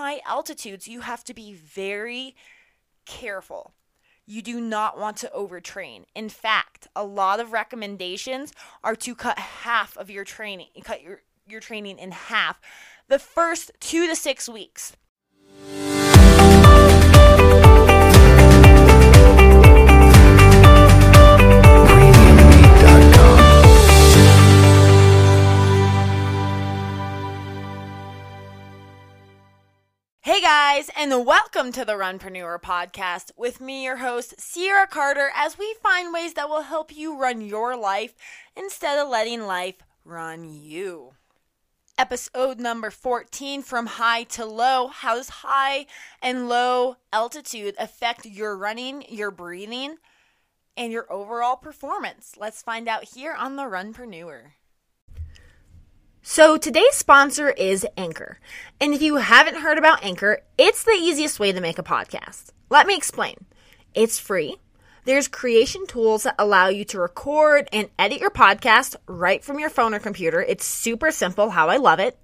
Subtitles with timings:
[0.00, 2.34] high altitudes, you have to be very
[3.04, 3.74] careful.
[4.26, 6.04] You do not want to overtrain.
[6.14, 11.20] In fact, a lot of recommendations are to cut half of your training, cut your,
[11.46, 12.58] your training in half
[13.08, 14.96] the first two to six weeks.
[30.52, 35.76] Guys, and welcome to the Runpreneur podcast with me, your host, Ciara Carter, as we
[35.80, 38.16] find ways that will help you run your life
[38.56, 41.12] instead of letting life run you.
[41.96, 44.88] Episode number 14 From High to Low.
[44.88, 45.86] How does high
[46.20, 49.98] and low altitude affect your running, your breathing,
[50.76, 52.34] and your overall performance?
[52.36, 54.54] Let's find out here on the Runpreneur.
[56.22, 58.38] So today's sponsor is Anchor.
[58.78, 62.50] And if you haven't heard about Anchor, it's the easiest way to make a podcast.
[62.68, 63.46] Let me explain.
[63.94, 64.56] It's free.
[65.06, 69.70] There's creation tools that allow you to record and edit your podcast right from your
[69.70, 70.42] phone or computer.
[70.42, 72.18] It's super simple, how I love it.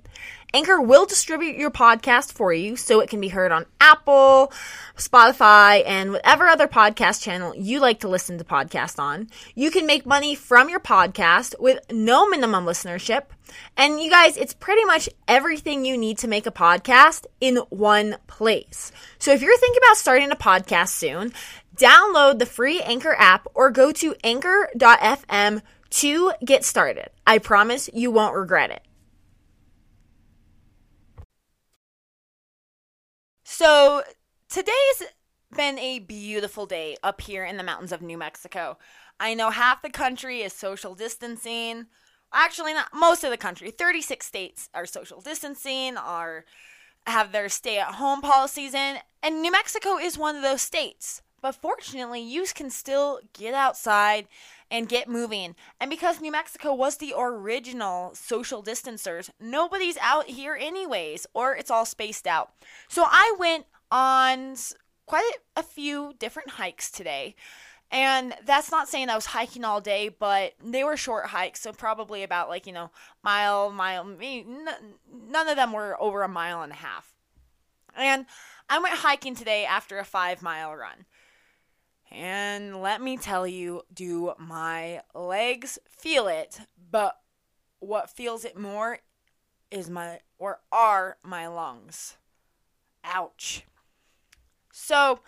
[0.54, 4.52] Anchor will distribute your podcast for you so it can be heard on Apple,
[4.96, 9.28] Spotify, and whatever other podcast channel you like to listen to podcasts on.
[9.54, 13.24] You can make money from your podcast with no minimum listenership.
[13.76, 18.16] And you guys, it's pretty much everything you need to make a podcast in one
[18.26, 18.92] place.
[19.18, 21.32] So if you're thinking about starting a podcast soon,
[21.76, 27.10] download the free Anchor app or go to anchor.fm to get started.
[27.26, 28.85] I promise you won't regret it.
[33.58, 34.02] So
[34.50, 35.02] today's
[35.56, 38.76] been a beautiful day up here in the mountains of New Mexico.
[39.18, 41.86] I know half the country is social distancing.
[42.34, 43.70] Actually, not most of the country.
[43.70, 46.44] 36 states are social distancing, are
[47.06, 51.22] have their stay-at-home policies in, and New Mexico is one of those states.
[51.40, 54.28] But fortunately, you can still get outside
[54.70, 55.54] and get moving.
[55.80, 61.70] And because New Mexico was the original social distancers, nobody's out here anyways, or it's
[61.70, 62.50] all spaced out.
[62.88, 64.56] So I went on
[65.06, 67.34] quite a few different hikes today.
[67.90, 71.72] And that's not saying I was hiking all day, but they were short hikes, so
[71.72, 72.90] probably about like, you know,
[73.22, 77.14] mile, mile, none of them were over a mile and a half.
[77.96, 78.26] And
[78.68, 81.06] I went hiking today after a five mile run.
[82.10, 86.60] And let me tell you, do my legs feel it?
[86.90, 87.18] But
[87.80, 88.98] what feels it more
[89.70, 92.16] is my, or are my lungs.
[93.04, 93.64] Ouch.
[94.72, 95.20] So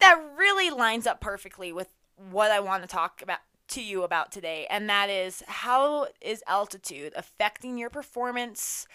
[0.00, 1.88] that really lines up perfectly with
[2.30, 6.42] what I want to talk about to you about today, and that is how is
[6.46, 8.86] altitude affecting your performance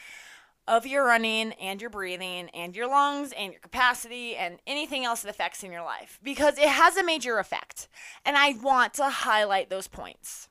[0.67, 5.21] of your running and your breathing and your lungs and your capacity and anything else
[5.21, 7.89] that affects in your life because it has a major effect.
[8.25, 10.47] And I want to highlight those points.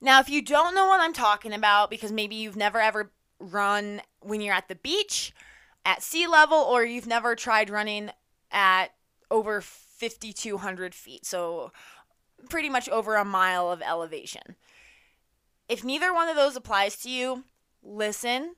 [0.00, 4.00] Now, if you don't know what I'm talking about because maybe you've never ever run
[4.20, 5.34] when you're at the beach
[5.84, 8.10] at sea level or you've never tried running
[8.50, 8.86] at
[9.30, 11.72] over 5,200 feet, so
[12.48, 14.56] pretty much over a mile of elevation.
[15.68, 17.44] If neither one of those applies to you,
[17.82, 18.54] listen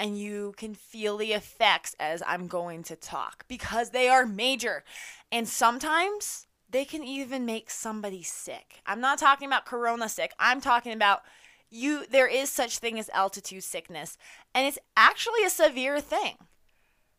[0.00, 4.82] and you can feel the effects as I'm going to talk because they are major.
[5.30, 8.80] And sometimes they can even make somebody sick.
[8.86, 10.32] I'm not talking about corona sick.
[10.38, 11.20] I'm talking about
[11.68, 14.16] you there is such thing as altitude sickness
[14.54, 16.36] and it's actually a severe thing.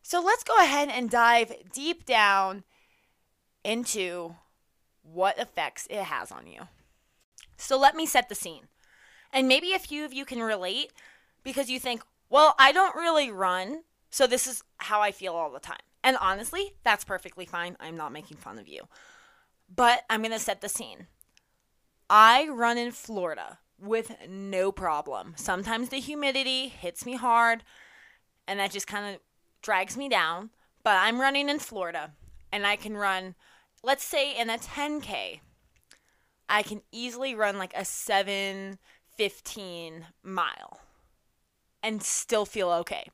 [0.02, 2.64] So let's go ahead and dive deep down
[3.62, 4.34] into
[5.04, 6.62] what effects it has on you.
[7.56, 8.64] So let me set the scene.
[9.32, 10.92] And maybe a few of you can relate
[11.44, 15.52] because you think, well, I don't really run, so this is how I feel all
[15.52, 15.76] the time.
[16.02, 17.76] And honestly, that's perfectly fine.
[17.78, 18.88] I'm not making fun of you.
[19.68, 21.08] But I'm going to set the scene.
[22.08, 25.34] I run in Florida with no problem.
[25.36, 27.64] Sometimes the humidity hits me hard
[28.48, 29.20] and that just kind of
[29.60, 30.48] drags me down.
[30.82, 32.12] But I'm running in Florida
[32.50, 33.34] and I can run,
[33.84, 35.40] let's say in a 10K,
[36.48, 40.80] I can easily run like a 715 mile
[41.82, 43.08] and still feel okay.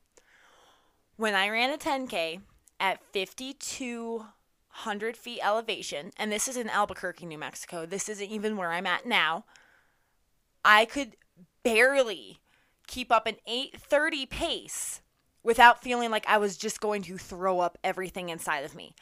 [1.15, 2.41] When I ran a 10K
[2.79, 8.71] at 5,200 feet elevation, and this is in Albuquerque, New Mexico, this isn't even where
[8.71, 9.45] I'm at now,
[10.63, 11.17] I could
[11.63, 12.39] barely
[12.87, 15.01] keep up an 830 pace
[15.43, 18.93] without feeling like I was just going to throw up everything inside of me.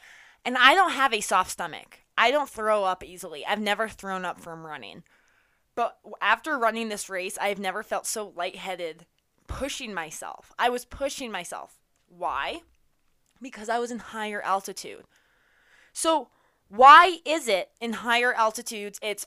[0.44, 2.00] And I don't have a soft stomach.
[2.16, 3.44] I don't throw up easily.
[3.46, 5.02] I've never thrown up from running.
[5.74, 9.06] But after running this race, I've never felt so lightheaded
[9.48, 10.52] pushing myself.
[10.58, 12.60] I was pushing myself Why?
[13.42, 15.04] Because I was in higher altitude.
[15.92, 16.28] So,
[16.68, 19.26] why is it in higher altitudes it's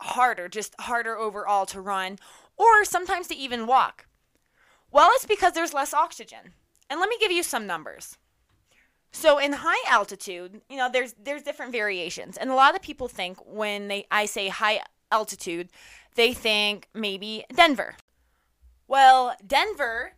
[0.00, 2.18] harder, just harder overall to run
[2.56, 4.06] or sometimes to even walk?
[4.90, 6.54] Well, it's because there's less oxygen.
[6.88, 8.18] And let me give you some numbers.
[9.12, 12.36] So in high altitude, you know, there's there's different variations.
[12.36, 14.80] And a lot of people think when they I say high
[15.10, 15.68] altitude,
[16.14, 17.96] they think maybe Denver.
[18.90, 20.12] Well, Denver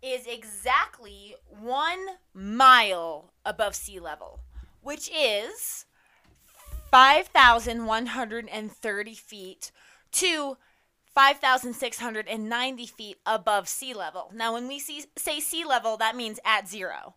[0.00, 1.98] is exactly 1
[2.32, 4.40] mile above sea level,
[4.80, 5.84] which is
[6.90, 9.70] 5,130 feet
[10.12, 10.56] to
[11.14, 14.30] 5,690 feet above sea level.
[14.34, 17.16] Now, when we see, say sea level, that means at zero.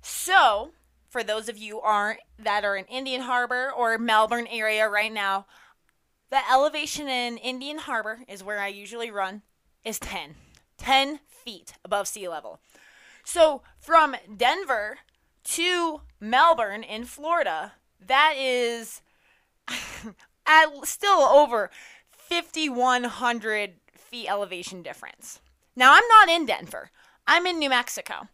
[0.00, 0.70] So,
[1.10, 5.44] for those of you are that are in Indian Harbor or Melbourne area right now,
[6.30, 9.42] the elevation in Indian Harbor is where I usually run
[9.84, 10.34] is 10.
[10.78, 12.60] 10 feet above sea level.
[13.24, 14.98] So, from Denver
[15.44, 17.72] to Melbourne in Florida,
[18.04, 19.00] that is
[20.46, 21.70] at still over
[22.10, 25.40] 5,100 feet elevation difference.
[25.76, 26.90] Now, I'm not in Denver,
[27.26, 28.28] I'm in New Mexico.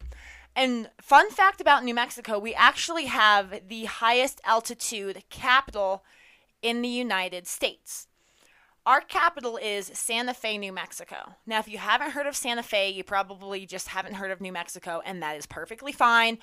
[0.55, 6.03] And fun fact about New Mexico, we actually have the highest altitude capital
[6.61, 8.07] in the United States.
[8.85, 11.35] Our capital is Santa Fe, New Mexico.
[11.45, 14.51] Now, if you haven't heard of Santa Fe, you probably just haven't heard of New
[14.51, 16.39] Mexico, and that is perfectly fine.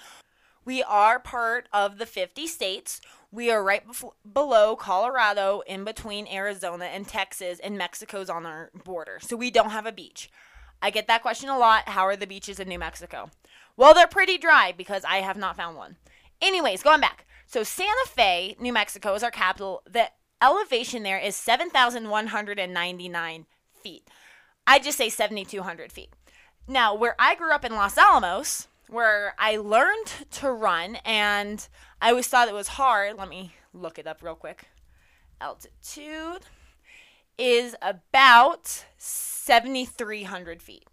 [0.65, 3.01] We are part of the 50 states.
[3.33, 8.71] We are right bef- below Colorado, in between Arizona and Texas, and Mexico's on our
[8.85, 9.19] border.
[9.21, 10.31] So we don't have a beach.
[10.83, 11.89] I get that question a lot.
[11.89, 13.31] How are the beaches in New Mexico?
[13.77, 15.97] Well, they're pretty dry because I have not found one.
[16.43, 17.27] Anyways, going back.
[17.47, 19.83] So Santa Fe, New Mexico is our capital.
[19.89, 20.11] The
[20.41, 23.47] elevation there is 7,199
[23.83, 24.09] feet.
[24.67, 26.11] I just say 7,200 feet.
[26.69, 31.67] Now, where I grew up in Los Alamos, where I learned to run and
[32.01, 33.17] I always thought it was hard.
[33.17, 34.69] Let me look it up real quick.
[35.41, 36.43] Altitude
[37.39, 40.85] is about 7,300 feet.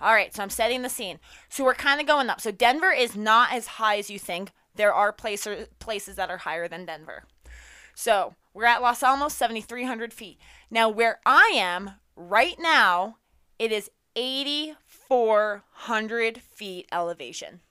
[0.00, 1.18] All right, so I'm setting the scene.
[1.48, 2.40] So we're kind of going up.
[2.40, 4.52] So Denver is not as high as you think.
[4.74, 7.24] There are places places that are higher than Denver.
[7.98, 10.38] So we're at Los Alamos, 7,300 feet.
[10.70, 13.16] Now, where I am right now,
[13.58, 17.62] it is 8,400 feet elevation.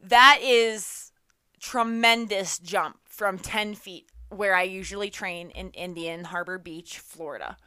[0.00, 1.12] That is
[1.60, 7.58] tremendous jump from 10 feet where I usually train in Indian Harbor Beach, Florida.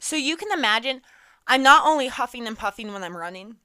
[0.00, 1.00] So you can imagine
[1.46, 3.58] I'm not only huffing and puffing when I'm running,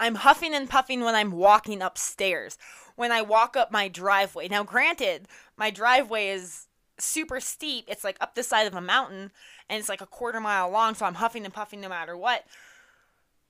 [0.00, 2.58] I'm huffing and puffing when I'm walking upstairs,
[2.96, 4.48] when I walk up my driveway.
[4.48, 6.66] Now, granted, my driveway is
[6.98, 7.84] super steep.
[7.88, 9.30] It's like up the side of a mountain
[9.68, 12.44] and it's like a quarter mile long, so I'm huffing and puffing no matter what.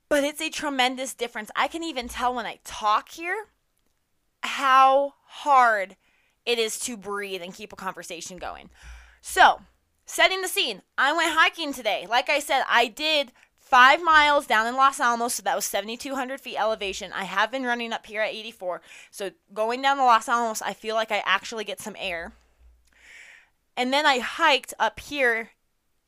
[0.07, 1.49] But it's a tremendous difference.
[1.55, 3.47] I can even tell when I talk here
[4.43, 5.95] how hard
[6.45, 8.69] it is to breathe and keep a conversation going.
[9.21, 9.61] So,
[10.05, 12.05] setting the scene, I went hiking today.
[12.07, 13.31] Like I said, I did
[13.65, 17.11] five miles down in Los Alamos, so that was 7,200 feet elevation.
[17.11, 18.81] I have been running up here at 84.
[19.11, 22.33] So, going down the Los Alamos, I feel like I actually get some air.
[23.75, 25.49] And then I hiked up here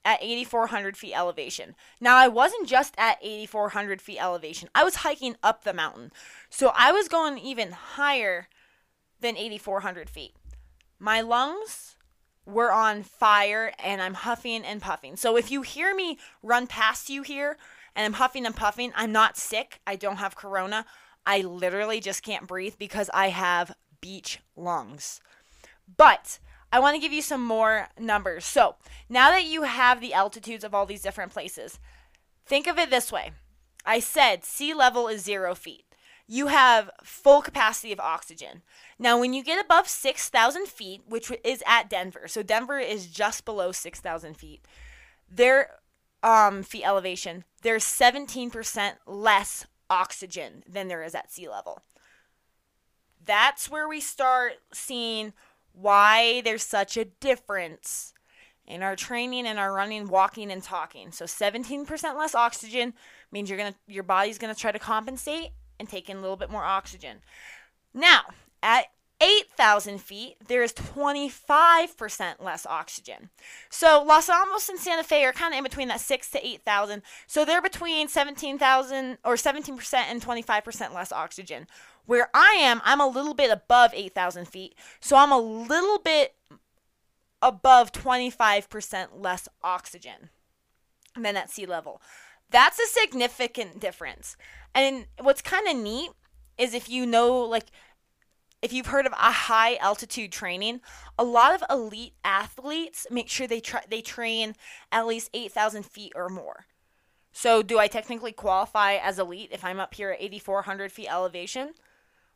[0.06, 1.76] at 8,400 feet elevation.
[2.00, 6.12] Now, I wasn't just at 8,400 feet elevation, I was hiking up the mountain.
[6.50, 8.48] So I was going even higher
[9.20, 10.36] than 8,400 feet.
[11.00, 11.97] My lungs
[12.48, 15.18] were on fire and I'm huffing and puffing.
[15.18, 17.58] So if you hear me run past you here
[17.96, 19.82] and I'm huffing and puffing, I'm not sick.
[19.86, 20.86] I don't have corona.
[21.26, 25.20] I literally just can't breathe because I have beach lungs.
[25.98, 26.40] But
[26.72, 28.46] I want to give you some more numbers.
[28.46, 28.76] So,
[29.10, 31.80] now that you have the altitudes of all these different places,
[32.46, 33.32] think of it this way
[33.86, 35.87] I said sea level is zero feet.
[36.28, 38.62] You have full capacity of oxygen.
[39.00, 43.46] Now, when you get above 6,000 feet, which is at Denver, so Denver is just
[43.46, 44.66] below 6,000 feet,
[45.30, 45.72] their
[46.24, 51.82] um, feet elevation, there's 17% less oxygen than there is at sea level.
[53.24, 55.34] That's where we start seeing
[55.74, 58.14] why there's such a difference
[58.66, 61.12] in our training and our running, walking, and talking.
[61.12, 62.94] So 17% less oxygen
[63.32, 66.50] means you're gonna your body's gonna try to compensate and take in a little bit
[66.50, 67.18] more oxygen.
[67.94, 68.22] Now,
[68.62, 68.88] at
[69.20, 73.30] 8,000 feet, there is 25% less oxygen.
[73.70, 77.02] So Los Alamos and Santa Fe are kind of in between that 6 to 8,000.
[77.26, 81.68] So they're between 17,000 or 17% and 25% less oxygen.
[82.06, 84.76] Where I am, I'm a little bit above 8,000 feet.
[85.00, 86.36] So I'm a little bit
[87.42, 90.30] above 25% less oxygen
[91.20, 92.02] than at sea level.
[92.50, 94.38] That's a significant difference.
[94.74, 96.12] And what's kind of neat
[96.58, 97.66] is if you know, like,
[98.62, 100.82] if you've heard of a high altitude training,
[101.18, 104.56] a lot of elite athletes make sure they try they train
[104.92, 106.66] at least 8,000 feet or more.
[107.32, 111.74] So, do I technically qualify as elite if I'm up here at 8,400 feet elevation?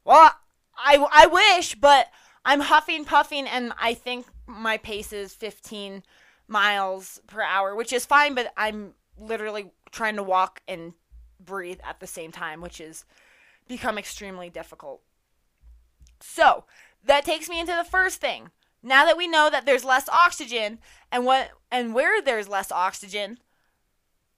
[0.06, 0.32] Well,
[0.78, 2.08] I, I wish, but
[2.46, 6.04] I'm huffing, puffing, and I think my pace is 15
[6.48, 10.94] miles per hour, which is fine, but I'm literally trying to walk and
[11.40, 13.06] breathe at the same time, which has
[13.68, 15.02] become extremely difficult.
[16.20, 16.66] So,
[17.04, 18.52] that takes me into the first thing.
[18.84, 20.80] Now that we know that there's less oxygen
[21.12, 23.40] and what and where there's less oxygen,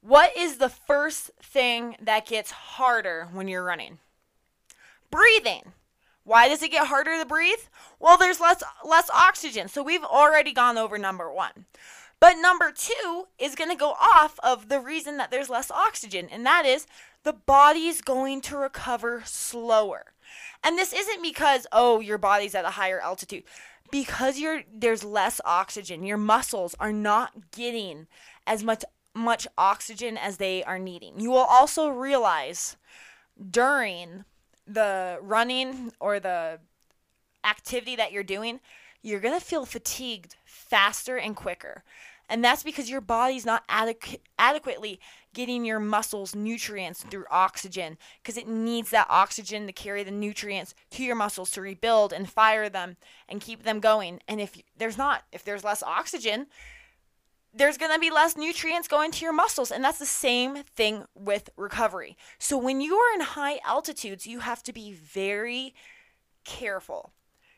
[0.00, 3.98] what is the first thing that gets harder when you're running?
[5.10, 5.72] Breathing.
[6.24, 7.58] Why does it get harder to breathe?
[7.98, 9.68] Well, there's less less oxygen.
[9.68, 11.66] So we've already gone over number 1.
[12.24, 16.26] But number 2 is going to go off of the reason that there's less oxygen,
[16.32, 16.86] and that is
[17.22, 20.14] the body's going to recover slower.
[20.62, 23.42] And this isn't because oh, your body's at a higher altitude.
[23.90, 26.02] Because there's less oxygen.
[26.02, 28.06] Your muscles are not getting
[28.46, 31.20] as much much oxygen as they are needing.
[31.20, 32.78] You will also realize
[33.50, 34.24] during
[34.66, 36.60] the running or the
[37.44, 38.60] activity that you're doing,
[39.02, 41.84] you're going to feel fatigued faster and quicker.
[42.28, 44.98] And that's because your body's not adequ- adequately
[45.34, 50.74] getting your muscles nutrients through oxygen because it needs that oxygen to carry the nutrients
[50.90, 52.96] to your muscles to rebuild and fire them
[53.28, 54.20] and keep them going.
[54.26, 56.46] And if there's not, if there's less oxygen,
[57.52, 59.70] there's going to be less nutrients going to your muscles.
[59.70, 62.16] And that's the same thing with recovery.
[62.38, 65.74] So when you are in high altitudes, you have to be very
[66.44, 67.12] careful.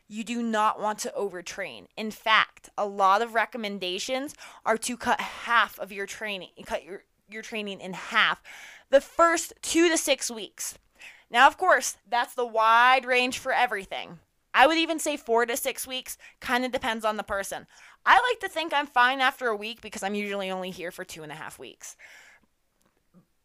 [0.07, 1.87] You do not want to overtrain.
[1.97, 4.35] In fact, a lot of recommendations
[4.65, 8.41] are to cut half of your training, cut your, your training in half
[8.89, 10.77] the first two to six weeks.
[11.29, 14.19] Now, of course, that's the wide range for everything.
[14.53, 17.67] I would even say four to six weeks, kind of depends on the person.
[18.05, 21.03] I like to think I'm fine after a week because I'm usually only here for
[21.03, 21.97] two and a half weeks.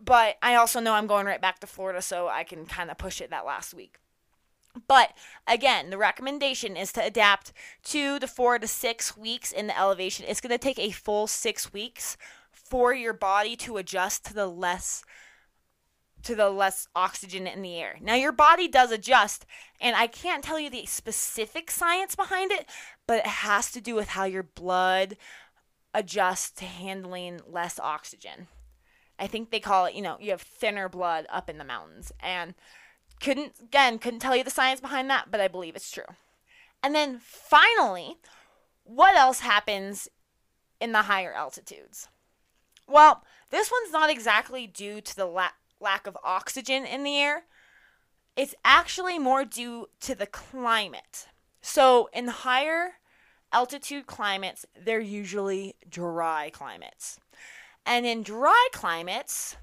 [0.02, 2.99] But I also know I'm going right back to Florida, so I can kind of
[2.99, 3.99] push it that last week.
[4.88, 5.12] But
[5.47, 7.52] again, the recommendation is to adapt
[7.85, 10.25] to four to six weeks in the elevation.
[10.26, 12.17] It's going to take a full six weeks
[12.50, 15.05] for your body to adjust to the less
[16.23, 17.99] to the less oxygen in the air.
[18.00, 19.45] Now, your body does adjust,
[19.81, 22.67] and I can't tell you the specific science behind it,
[23.09, 25.17] but it has to do with how your blood
[25.93, 28.47] adjusts to handling less oxygen.
[29.19, 32.12] I think they call it, you know, you have thinner blood up in the mountains.
[32.21, 32.55] And
[33.23, 36.05] couldn't, again, couldn't tell you the science behind that, but I believe it's true.
[36.83, 38.17] And then finally,
[38.85, 40.09] what else happens
[40.81, 42.09] in the higher altitudes?
[42.88, 45.50] Well, this one's not exactly due to the la-
[45.81, 47.45] lack of oxygen in the air,
[48.37, 51.29] it's actually more due to the climate.
[51.61, 52.95] So, in higher
[53.52, 57.21] altitude climates, they're usually dry climates.
[57.87, 59.57] And in dry climates,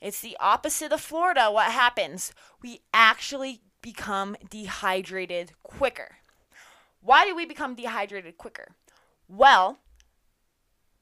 [0.00, 1.50] it's the opposite of Florida.
[1.50, 2.32] What happens?
[2.62, 6.16] We actually become dehydrated quicker.
[7.00, 8.74] Why do we become dehydrated quicker?
[9.28, 9.78] Well,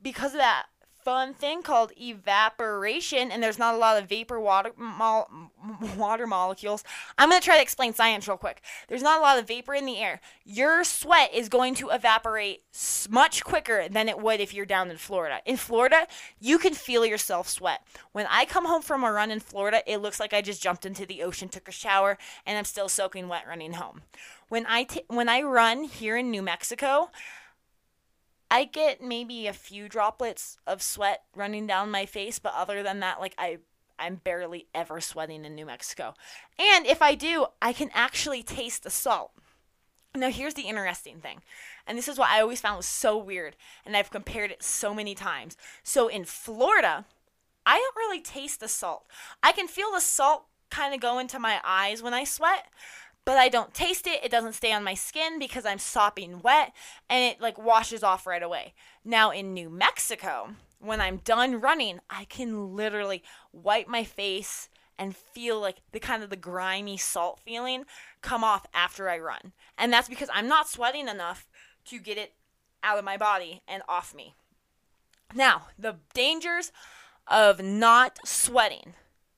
[0.03, 0.67] because of that
[1.07, 5.29] fun thing called evaporation, and there's not a lot of vapor water mo-
[5.97, 6.83] water molecules.
[7.17, 8.61] I'm to try to explain science real quick.
[8.89, 10.21] There's not a lot of vapor in the air.
[10.45, 12.63] Your sweat is going to evaporate
[13.09, 15.39] much quicker than it would if you're down in Florida.
[15.47, 16.09] In Florida,
[16.41, 17.87] you can feel yourself sweat.
[18.11, 20.85] When I come home from a run in Florida, it looks like I just jumped
[20.85, 24.03] into the ocean, took a shower, and I'm still soaking wet running home.
[24.49, 27.11] When I t- when I run here in New Mexico,
[28.51, 33.01] I get maybe a few droplets of sweat running down my face, but other than
[33.01, 33.59] that, like I
[33.99, 36.15] I'm barely ever sweating in New Mexico.
[36.59, 39.33] And if I do, I can actually taste the salt.
[40.15, 41.43] Now, here's the interesting thing,
[41.87, 44.95] and this is what I always found was so weird, and I've compared it so
[44.95, 45.59] many times.
[45.83, 47.05] So, in Florida,
[47.67, 49.05] I don't really taste the salt.
[49.43, 52.69] I can feel the salt kind of go into my eyes when I sweat,
[53.27, 54.25] but I don't taste it.
[54.25, 56.73] It doesn't stay on my skin because I'm sopping wet
[57.11, 58.73] and it like washes off right away.
[59.05, 65.15] Now in New Mexico, when I'm done running, I can literally wipe my face and
[65.15, 67.85] feel like the kind of the grimy salt feeling
[68.23, 69.53] come off after I run.
[69.77, 71.49] And that's because I'm not sweating enough
[71.87, 72.33] to get it
[72.83, 74.35] out of my body and off me.
[75.35, 76.71] Now, the dangers
[77.27, 78.95] of not sweating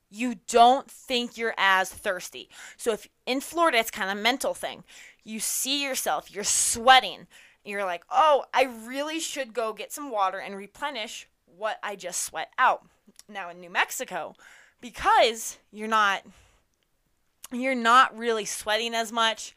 [0.09, 2.49] you don't think you're as thirsty.
[2.77, 4.83] So if in Florida it's kind of a mental thing.
[5.23, 7.27] You see yourself, you're sweating,
[7.63, 12.23] you're like, "Oh, I really should go get some water and replenish what I just
[12.23, 12.85] sweat out."
[13.29, 14.35] now in New Mexico
[14.81, 16.23] because you're not
[17.51, 19.55] you're not really sweating as much.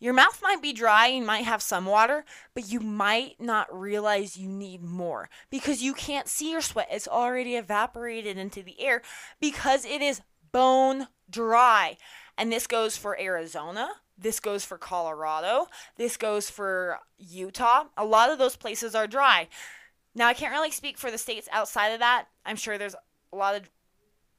[0.00, 4.36] Your mouth might be dry, you might have some water, but you might not realize
[4.36, 6.88] you need more because you can't see your sweat.
[6.90, 9.02] It's already evaporated into the air
[9.40, 11.98] because it is bone dry.
[12.38, 15.66] And this goes for Arizona, this goes for Colorado,
[15.96, 17.84] this goes for Utah.
[17.98, 19.48] A lot of those places are dry.
[20.14, 22.26] Now, I can't really speak for the states outside of that.
[22.44, 22.96] I'm sure there's
[23.32, 23.70] a lot of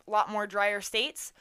[0.08, 1.32] a lot more drier states,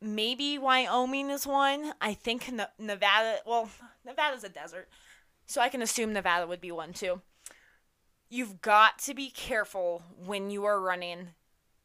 [0.00, 1.92] maybe Wyoming is one.
[2.00, 3.68] I think Nevada, well,
[4.04, 4.88] Nevada's a desert.
[5.46, 7.22] So I can assume Nevada would be one too.
[8.28, 11.30] You've got to be careful when you are running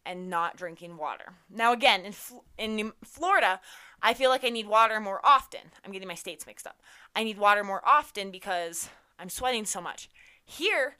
[0.06, 1.34] and not drinking water.
[1.50, 2.14] Now again,
[2.58, 3.60] in in Florida,
[4.02, 5.62] I feel like I need water more often.
[5.84, 6.80] I'm getting my states mixed up.
[7.16, 10.10] I need water more often because I'm sweating so much.
[10.46, 10.98] Here,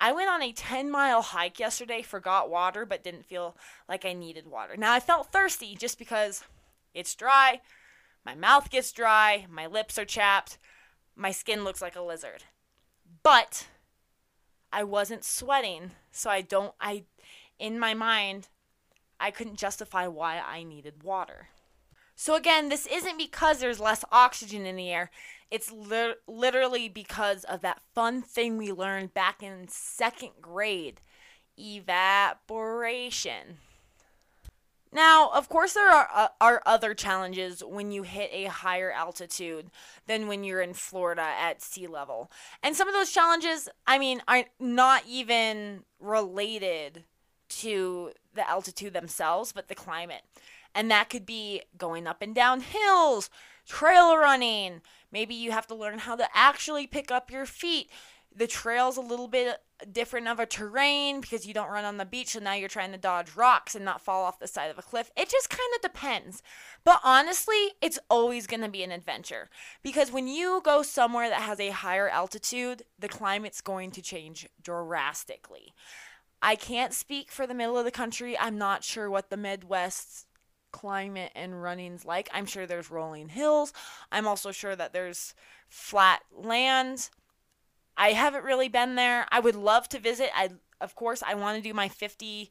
[0.00, 3.54] I went on a 10 mile hike yesterday, forgot water, but didn't feel
[3.88, 4.76] like I needed water.
[4.76, 6.42] Now, I felt thirsty just because
[6.94, 7.60] it's dry,
[8.24, 10.58] my mouth gets dry, my lips are chapped,
[11.14, 12.44] my skin looks like a lizard.
[13.22, 13.68] But
[14.72, 17.04] I wasn't sweating, so I don't, I,
[17.58, 18.48] in my mind,
[19.18, 21.48] I couldn't justify why I needed water.
[22.22, 25.10] So, again, this isn't because there's less oxygen in the air.
[25.50, 31.00] It's li- literally because of that fun thing we learned back in second grade
[31.58, 33.56] evaporation.
[34.92, 39.70] Now, of course, there are, uh, are other challenges when you hit a higher altitude
[40.06, 42.30] than when you're in Florida at sea level.
[42.62, 47.04] And some of those challenges, I mean, are not even related
[47.48, 50.22] to the altitude themselves, but the climate.
[50.74, 53.30] And that could be going up and down hills,
[53.66, 54.82] trail running.
[55.12, 57.90] Maybe you have to learn how to actually pick up your feet.
[58.34, 59.58] The trail's a little bit
[59.90, 62.92] different of a terrain because you don't run on the beach, so now you're trying
[62.92, 65.10] to dodge rocks and not fall off the side of a cliff.
[65.16, 66.42] It just kind of depends.
[66.84, 69.48] But honestly, it's always going to be an adventure
[69.82, 74.48] because when you go somewhere that has a higher altitude, the climate's going to change
[74.62, 75.72] drastically.
[76.42, 78.38] I can't speak for the middle of the country.
[78.38, 80.26] I'm not sure what the Midwest's
[80.72, 82.28] climate and running's like.
[82.32, 83.72] I'm sure there's rolling hills.
[84.10, 85.34] I'm also sure that there's
[85.68, 87.10] flat land.
[87.96, 89.26] I haven't really been there.
[89.30, 90.30] I would love to visit.
[90.34, 92.50] I of course I want to do my 50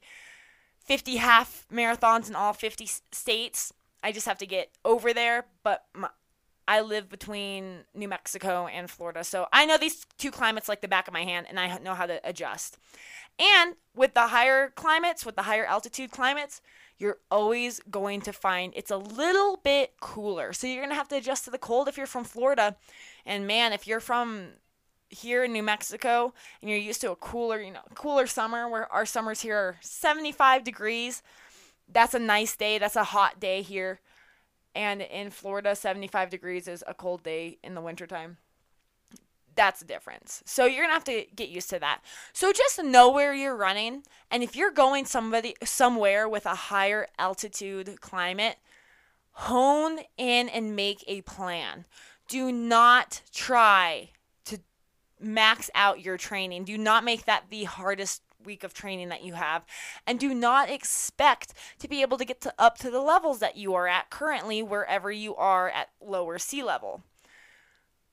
[0.84, 3.72] 50 half marathons in all 50 states.
[4.02, 6.08] I just have to get over there, but my,
[6.66, 9.24] I live between New Mexico and Florida.
[9.24, 11.94] So I know these two climates like the back of my hand and I know
[11.94, 12.78] how to adjust.
[13.40, 16.60] And with the higher climates, with the higher altitude climates,
[16.98, 20.52] you're always going to find it's a little bit cooler.
[20.52, 22.76] So you're going to have to adjust to the cold if you're from Florida.
[23.24, 24.50] And man, if you're from
[25.08, 28.92] here in New Mexico and you're used to a cooler, you know, cooler summer where
[28.92, 31.22] our summers here are 75 degrees,
[31.88, 32.76] that's a nice day.
[32.76, 34.00] That's a hot day here.
[34.74, 38.36] And in Florida, 75 degrees is a cold day in the wintertime
[39.54, 40.42] that's the difference.
[40.46, 42.00] So you're gonna have to get used to that.
[42.32, 47.08] So just know where you're running, and if you're going somebody somewhere with a higher
[47.18, 48.56] altitude climate,
[49.32, 51.84] hone in and make a plan.
[52.28, 54.10] Do not try
[54.44, 54.58] to
[55.18, 56.64] max out your training.
[56.64, 59.66] Do not make that the hardest week of training that you have
[60.06, 63.56] and do not expect to be able to get to up to the levels that
[63.56, 67.02] you are at currently wherever you are at lower sea level.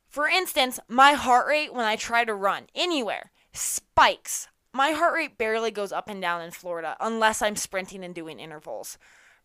[0.07, 4.47] For instance, my heart rate when I try to run anywhere spikes.
[4.73, 8.39] My heart rate barely goes up and down in Florida unless I'm sprinting and doing
[8.39, 8.97] intervals.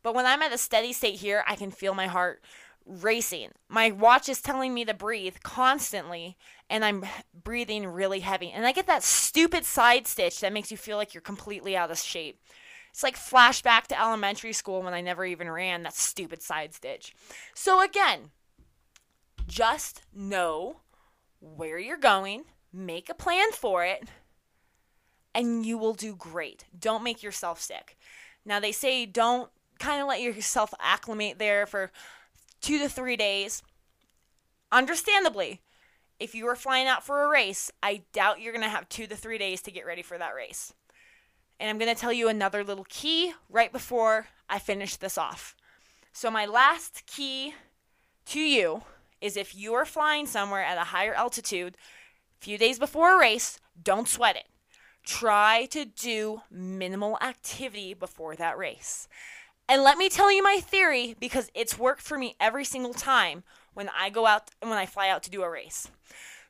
[0.03, 2.43] But when I'm at a steady state here, I can feel my heart
[2.85, 3.51] racing.
[3.69, 6.37] My watch is telling me to breathe constantly,
[6.69, 8.51] and I'm breathing really heavy.
[8.51, 11.91] And I get that stupid side stitch that makes you feel like you're completely out
[11.91, 12.41] of shape.
[12.91, 17.15] It's like flashback to elementary school when I never even ran that stupid side stitch.
[17.55, 18.33] So, again,
[19.53, 20.79] just know
[21.39, 24.05] where you're going, make a plan for it,
[25.35, 26.65] and you will do great.
[26.79, 27.99] Don't make yourself sick.
[28.47, 31.91] Now, they say don't kind of let yourself acclimate there for
[32.63, 33.63] two to three days.
[34.71, 35.61] Understandably,
[36.19, 39.07] if you are flying out for a race, I doubt you're going to have two
[39.07, 40.73] to three days to get ready for that race.
[41.61, 45.55] And I'm going to tell you another little key right before I finish this off.
[46.11, 47.55] So, my last key
[48.27, 48.85] to you
[49.23, 51.77] is if you are flying somewhere at a higher altitude,
[52.41, 54.47] a few days before a race, don't sweat it.
[55.05, 59.09] Try to do minimal activity before that race.
[59.69, 63.45] And let me tell you my theory because it's worked for me every single time
[63.75, 65.89] when I go out and when I fly out to do a race.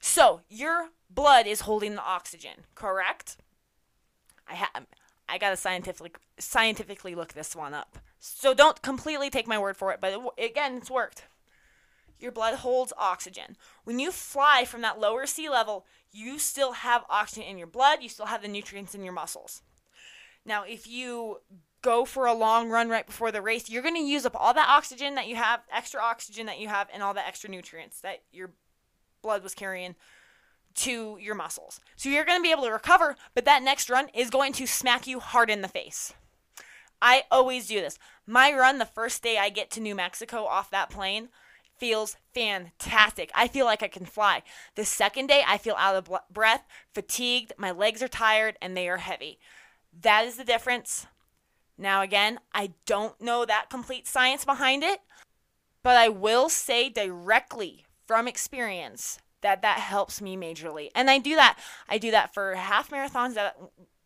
[0.00, 3.36] So, your blood is holding the oxygen, correct?
[4.48, 4.86] I have
[5.28, 7.98] I got to scientifically scientifically look this one up.
[8.18, 11.24] So don't completely take my word for it, but it, again, it's worked.
[12.22, 13.56] Your blood holds oxygen.
[13.82, 17.98] When you fly from that lower sea level, you still have oxygen in your blood,
[18.00, 19.62] you still have the nutrients in your muscles.
[20.44, 21.38] Now, if you
[21.82, 24.54] go for a long run right before the race, you're going to use up all
[24.54, 28.00] that oxygen that you have, extra oxygen that you have, and all the extra nutrients
[28.02, 28.52] that your
[29.20, 29.96] blood was carrying
[30.74, 31.80] to your muscles.
[31.96, 34.66] So you're going to be able to recover, but that next run is going to
[34.68, 36.12] smack you hard in the face.
[37.00, 37.98] I always do this.
[38.28, 41.30] My run the first day I get to New Mexico off that plane
[41.82, 43.32] feels fantastic.
[43.34, 44.44] I feel like I can fly.
[44.76, 46.64] The second day I feel out of breath,
[46.94, 49.40] fatigued, my legs are tired, and they are heavy.
[50.00, 51.08] That is the difference.
[51.76, 55.00] Now, again, I don't know that complete science behind it,
[55.82, 60.90] but I will say directly from experience that that helps me majorly.
[60.94, 61.58] And I do that.
[61.88, 63.56] I do that for half marathons that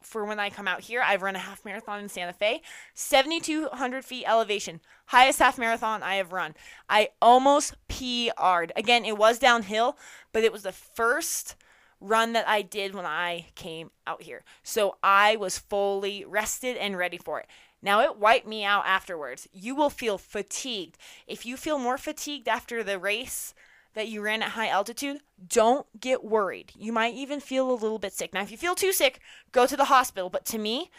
[0.06, 1.02] for when I come out here.
[1.04, 2.62] I've run a half marathon in Santa Fe,
[2.94, 6.54] 7,200 feet elevation, highest half marathon I have run.
[6.88, 8.72] I almost PR'd.
[8.76, 9.98] Again, it was downhill,
[10.32, 11.56] but it was the first
[12.00, 14.44] run that I did when I came out here.
[14.62, 17.46] So I was fully rested and ready for it.
[17.82, 19.48] Now it wiped me out afterwards.
[19.52, 20.98] You will feel fatigued.
[21.26, 23.54] If you feel more fatigued after the race
[23.96, 26.70] that you ran at high altitude, don't get worried.
[26.78, 28.34] You might even feel a little bit sick.
[28.34, 29.20] Now, if you feel too sick,
[29.52, 30.28] go to the hospital.
[30.28, 30.90] But to me,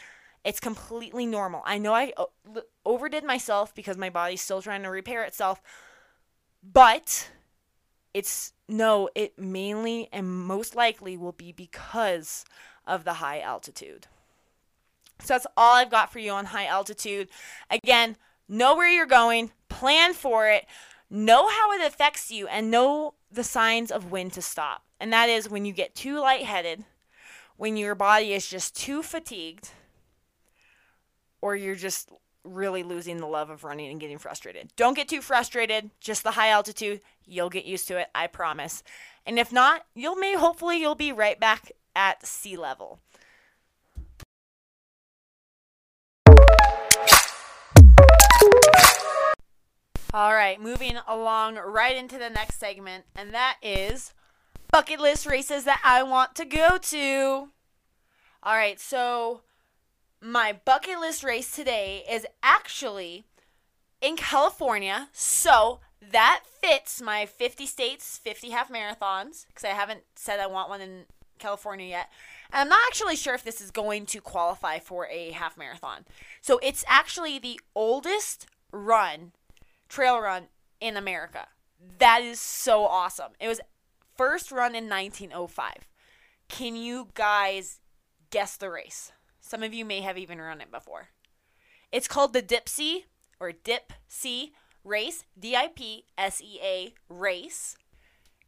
[0.43, 1.61] it's completely normal.
[1.63, 2.25] I know I uh,
[2.83, 5.61] overdid myself because my body's still trying to repair itself,
[6.63, 7.29] but
[8.15, 12.45] it's no, it mainly and most likely will be because
[12.87, 14.07] of the high altitude.
[15.21, 17.29] So that's all I've got for you on high altitude.
[17.69, 18.17] Again,
[18.49, 20.65] know where you're going, plan for it,
[21.09, 24.83] know how it affects you, and know the signs of when to stop.
[24.99, 26.83] And that is when you get too lightheaded,
[27.55, 29.69] when your body is just too fatigued,
[31.41, 32.09] or you're just
[32.43, 34.69] really losing the love of running and getting frustrated.
[34.75, 38.83] Don't get too frustrated, just the high altitude, you'll get used to it, I promise.
[39.25, 42.99] And if not, you'll may hopefully you'll be right back at sea level.
[50.13, 54.13] All right, moving along right into the next segment, and that is
[54.71, 57.49] bucket list races that I want to go to.
[58.41, 59.41] All right, so
[60.21, 63.25] my bucket list race today is actually
[64.01, 65.09] in California.
[65.11, 70.69] So that fits my 50 states, 50 half marathons, because I haven't said I want
[70.69, 71.03] one in
[71.37, 72.09] California yet.
[72.53, 76.05] And I'm not actually sure if this is going to qualify for a half marathon.
[76.41, 79.33] So it's actually the oldest run,
[79.87, 80.47] trail run
[80.79, 81.47] in America.
[81.99, 83.31] That is so awesome.
[83.39, 83.61] It was
[84.15, 85.87] first run in 1905.
[86.49, 87.79] Can you guys
[88.29, 89.11] guess the race?
[89.39, 91.09] Some of you may have even run it before.
[91.91, 93.03] It's called the Dipsea
[93.39, 97.77] or Dip C race, D I P S E A race.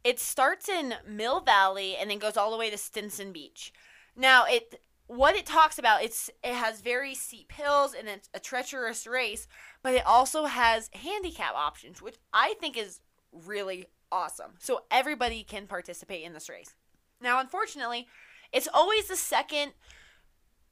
[0.02, 3.72] It starts in Mill Valley and then goes all the way to Stinson Beach.
[4.16, 8.38] Now, it what it talks about it's it has very steep hills and it's a
[8.38, 9.48] treacherous race,
[9.82, 13.00] but it also has handicap options, which I think is
[13.32, 14.52] really awesome.
[14.60, 16.76] So everybody can participate in this race.
[17.20, 18.06] Now, unfortunately,
[18.52, 19.72] it's always the second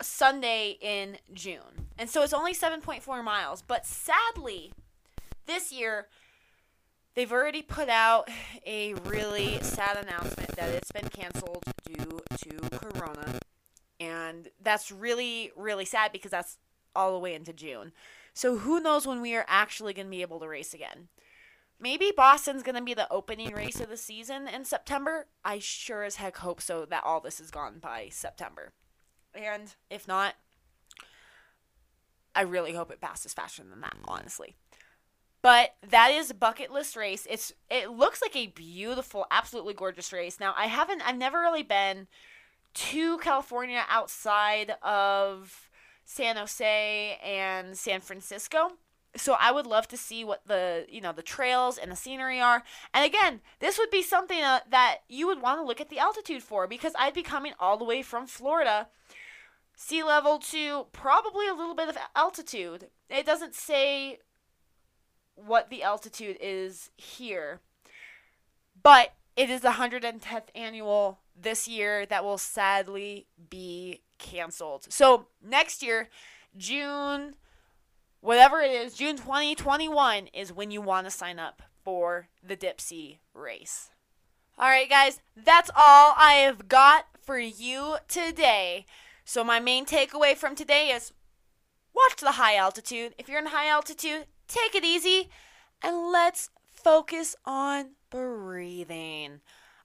[0.01, 1.88] Sunday in June.
[1.98, 3.61] And so it's only 7.4 miles.
[3.61, 4.72] But sadly,
[5.46, 6.07] this year,
[7.16, 8.31] they've already put out
[8.64, 13.40] a really sad announcement that it's been canceled due to Corona.
[14.00, 16.58] And that's really, really sad because that's
[16.94, 17.92] all the way into June.
[18.32, 21.08] So who knows when we are actually going to be able to race again?
[21.80, 25.26] Maybe Boston's going to be the opening race of the season in September.
[25.44, 28.72] I sure as heck hope so that all this is gone by September.
[29.34, 30.34] And if not,
[32.34, 34.54] I really hope it passes faster than that, honestly.
[35.40, 37.26] But that is a bucket list race.
[37.30, 40.40] It's it looks like a beautiful, absolutely gorgeous race.
[40.40, 42.08] Now I haven't I've never really been
[42.74, 45.68] to California outside of
[46.04, 48.72] San Jose and San Francisco.
[49.16, 52.40] So I would love to see what the you know the trails and the scenery
[52.40, 52.62] are.
[52.94, 55.98] And again, this would be something uh, that you would want to look at the
[55.98, 58.88] altitude for because I'd be coming all the way from Florida
[59.76, 62.88] sea level to probably a little bit of altitude.
[63.09, 64.18] It doesn't say
[65.35, 67.61] what the altitude is here,
[68.83, 74.87] but it is the 110th annual this year that will sadly be canceled.
[74.92, 76.09] So next year,
[76.57, 77.35] June,
[78.20, 83.18] whatever it is, June 2021 is when you want to sign up for the Dipsea
[83.35, 83.90] race.
[84.59, 88.87] All right, guys, that's all I have got for you today.
[89.24, 91.12] So, my main takeaway from today is
[91.94, 93.14] watch the high altitude.
[93.18, 95.29] If you're in high altitude, take it easy
[95.83, 99.40] and let's focus on breathing.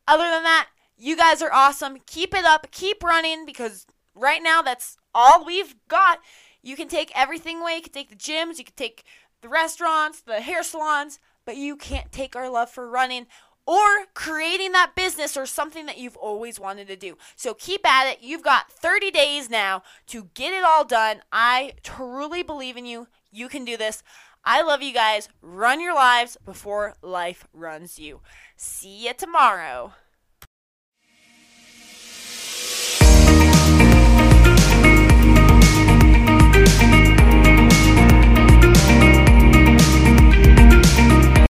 [0.07, 0.69] Other than that,
[1.03, 1.97] you guys are awesome.
[2.05, 3.85] Keep it up, keep running because
[4.15, 6.19] right now that's all we've got.
[6.61, 7.75] You can take everything away.
[7.75, 9.03] You can take the gyms, you can take
[9.41, 13.27] the restaurants, the hair salons, but you can't take our love for running
[13.65, 17.17] or creating that business or something that you've always wanted to do.
[17.35, 18.19] So keep at it.
[18.21, 21.21] You've got 30 days now to get it all done.
[21.33, 23.07] I truly believe in you.
[23.29, 24.03] You can do this.
[24.45, 25.27] I love you guys.
[25.41, 28.21] Run your lives before life runs you.
[28.55, 29.93] See you tomorrow.